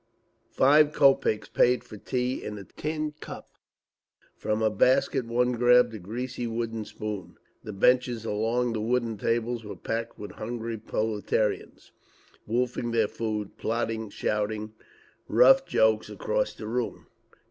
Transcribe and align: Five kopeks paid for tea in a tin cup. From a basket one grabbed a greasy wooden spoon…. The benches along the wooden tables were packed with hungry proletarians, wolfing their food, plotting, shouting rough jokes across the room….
Five 0.49 0.93
kopeks 0.93 1.47
paid 1.47 1.83
for 1.83 1.95
tea 1.95 2.43
in 2.43 2.57
a 2.57 2.63
tin 2.63 3.11
cup. 3.19 3.51
From 4.35 4.63
a 4.63 4.71
basket 4.71 5.27
one 5.27 5.51
grabbed 5.51 5.93
a 5.93 5.99
greasy 5.99 6.47
wooden 6.47 6.85
spoon…. 6.85 7.37
The 7.63 7.71
benches 7.71 8.25
along 8.25 8.73
the 8.73 8.81
wooden 8.81 9.15
tables 9.19 9.63
were 9.63 9.75
packed 9.75 10.17
with 10.17 10.31
hungry 10.31 10.77
proletarians, 10.79 11.91
wolfing 12.47 12.89
their 12.89 13.07
food, 13.07 13.57
plotting, 13.57 14.09
shouting 14.09 14.73
rough 15.27 15.67
jokes 15.67 16.09
across 16.09 16.55
the 16.55 16.65
room…. 16.65 17.05